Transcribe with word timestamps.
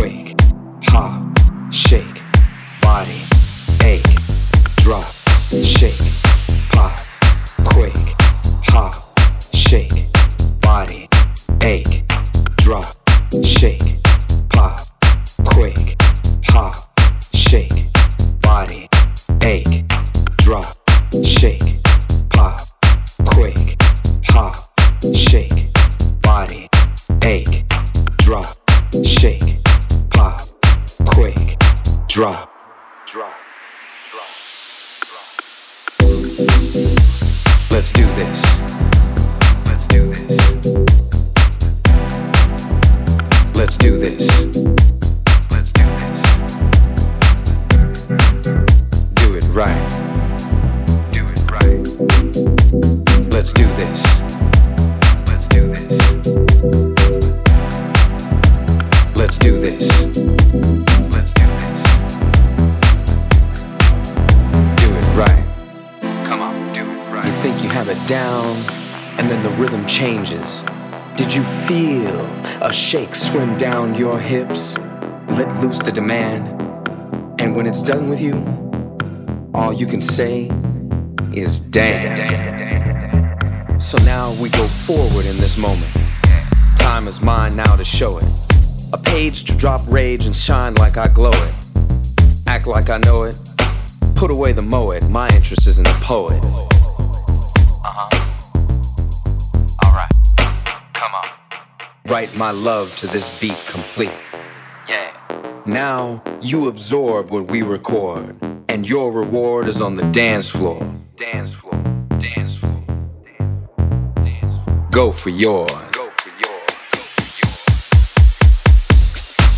quake, 0.00 0.34
shake. 1.70 2.19
then 69.30 69.42
the 69.44 69.50
rhythm 69.50 69.86
changes. 69.86 70.64
Did 71.16 71.32
you 71.32 71.44
feel 71.44 72.20
a 72.62 72.72
shake 72.72 73.14
swim 73.14 73.56
down 73.56 73.94
your 73.94 74.18
hips? 74.18 74.76
Let 75.28 75.54
loose 75.62 75.78
the 75.78 75.92
demand. 75.92 76.48
And 77.40 77.54
when 77.54 77.64
it's 77.64 77.80
done 77.80 78.10
with 78.10 78.20
you, 78.20 78.34
all 79.54 79.72
you 79.72 79.86
can 79.86 80.02
say 80.02 80.50
is 81.32 81.60
damn. 81.60 82.18
So 83.80 83.98
now 83.98 84.34
we 84.42 84.48
go 84.50 84.66
forward 84.66 85.26
in 85.26 85.36
this 85.36 85.56
moment. 85.56 85.94
Time 86.76 87.06
is 87.06 87.22
mine 87.22 87.54
now 87.54 87.76
to 87.76 87.84
show 87.84 88.18
it. 88.18 88.26
A 88.92 88.98
page 89.04 89.44
to 89.44 89.56
drop 89.56 89.80
rage 89.86 90.26
and 90.26 90.34
shine 90.34 90.74
like 90.74 90.96
I 90.98 91.06
glow 91.06 91.30
it. 91.30 91.54
Act 92.48 92.66
like 92.66 92.90
I 92.90 92.98
know 93.04 93.22
it. 93.22 93.38
Put 94.16 94.32
away 94.32 94.52
the 94.52 94.62
moed. 94.62 95.08
My 95.08 95.28
interest 95.28 95.68
is 95.68 95.78
in 95.78 95.84
the 95.84 95.96
poet. 96.02 96.42
Uh-huh. 96.42 98.09
Come 101.00 101.14
on. 101.14 101.28
Write 102.08 102.36
my 102.36 102.50
love 102.50 102.94
to 102.96 103.06
this 103.06 103.30
beat 103.40 103.56
complete. 103.66 104.12
Yeah. 104.86 105.10
Now 105.64 106.22
you 106.42 106.68
absorb 106.68 107.30
what 107.30 107.50
we 107.50 107.62
record, 107.62 108.36
and 108.68 108.86
your 108.86 109.10
reward 109.10 109.66
is 109.66 109.80
on 109.80 109.94
the 109.94 110.04
dance 110.10 110.50
floor. 110.50 110.86
Dance 111.16 111.54
floor. 111.54 111.72
Dance 112.18 112.58
floor. 112.58 112.84
Dance 114.16 114.58
floor. 114.58 114.88
Go 114.90 115.10
for 115.10 115.30
yours. 115.30 115.70
Go 115.90 116.10
for 116.18 116.32
yours. 116.38 116.68
Go 116.92 117.00
for 117.16 117.28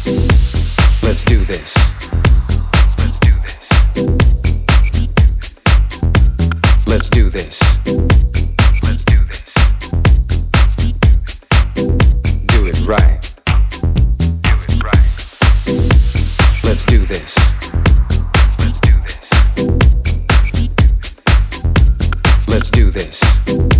yours. 0.06 1.02
Let's 1.02 1.24
do 1.24 1.38
this. 1.44 1.74
Let's 3.00 3.18
do 3.18 3.32
this. 3.42 3.58
Let's 6.86 7.08
do 7.08 7.30
this. 7.30 8.31
Let's 16.72 16.86
do 16.86 17.04
this. 17.04 17.36
Let's 22.48 22.70
do 22.70 22.90
this. 22.90 23.71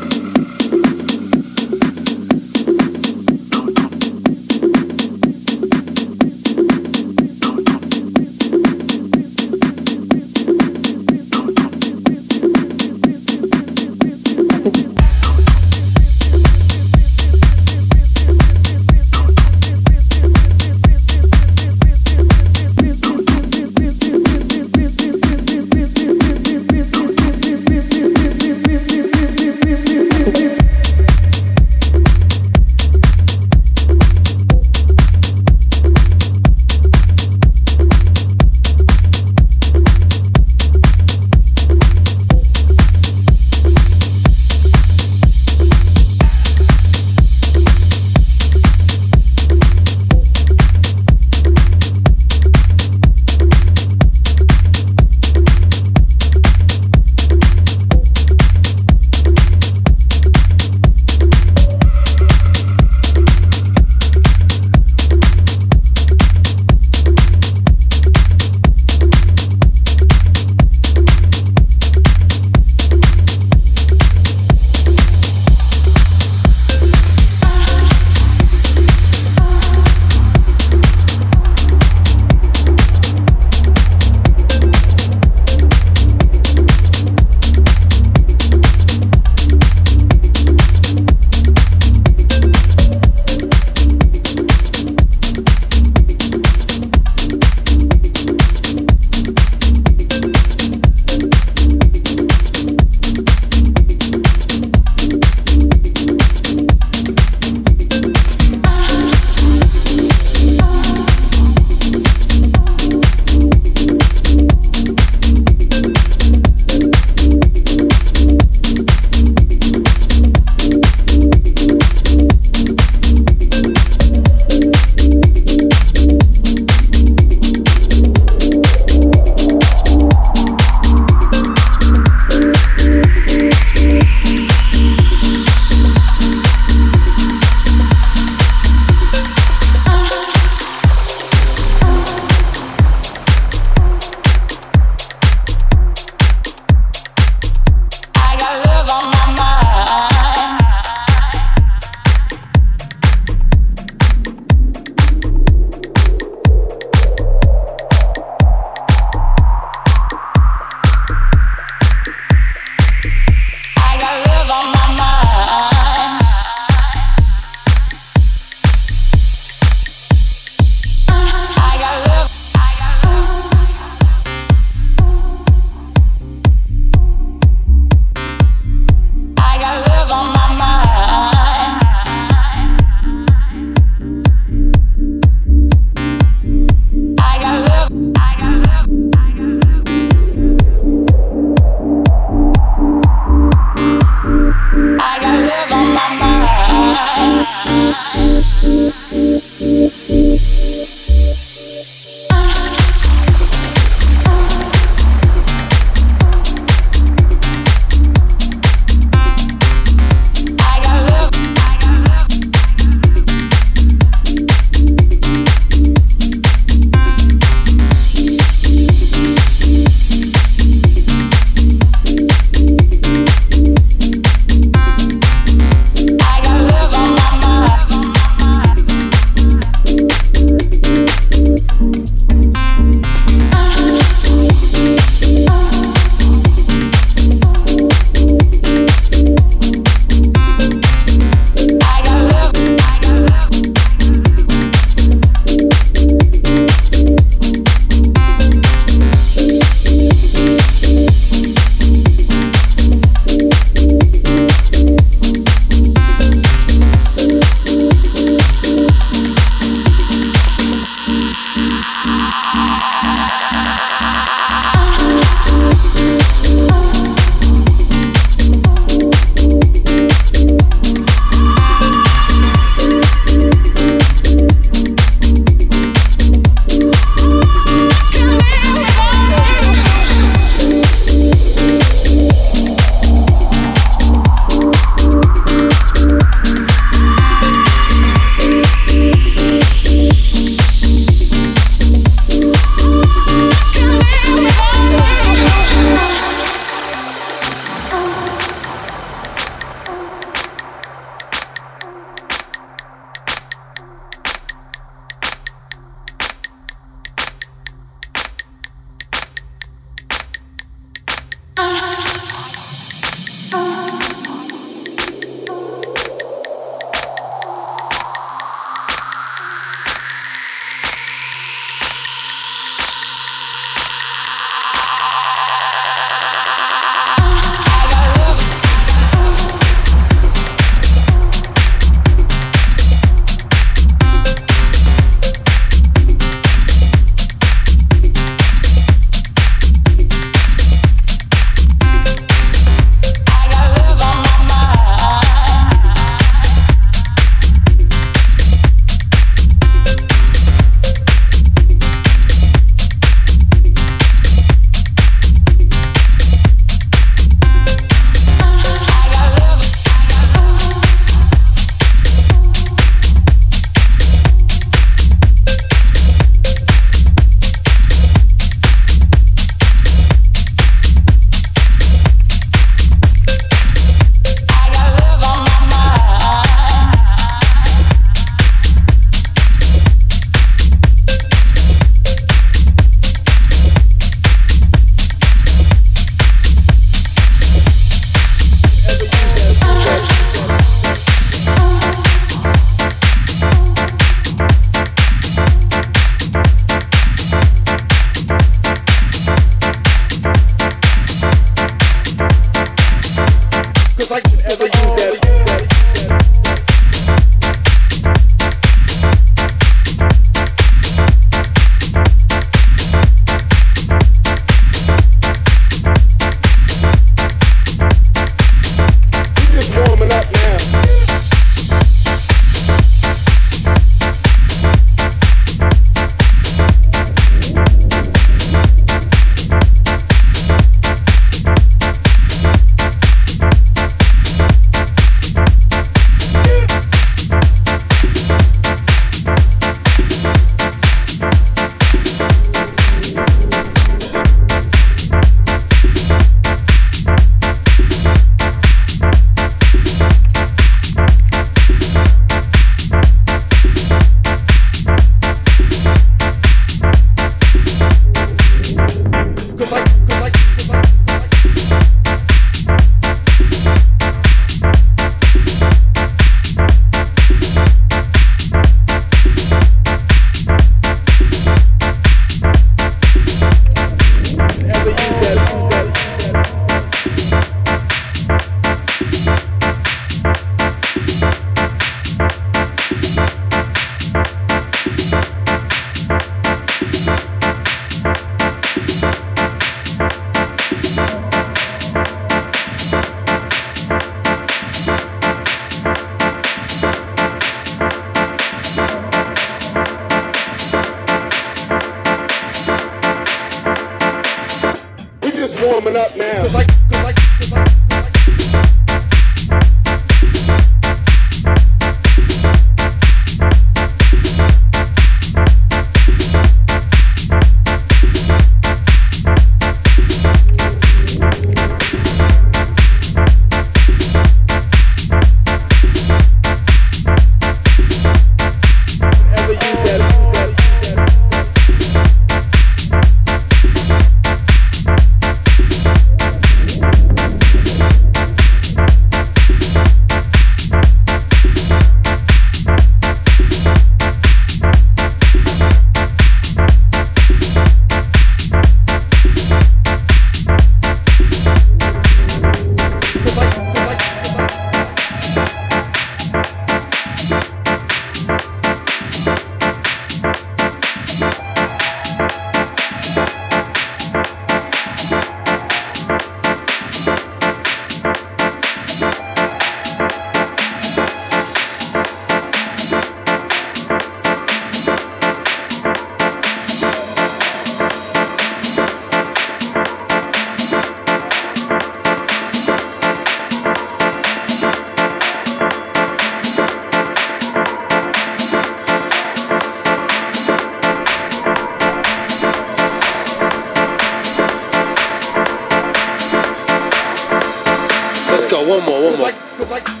More, 598.51 598.67
one 598.67 598.85
more, 598.85 599.03
one 599.03 599.17
more. 599.17 599.31
Like, 599.69 600.00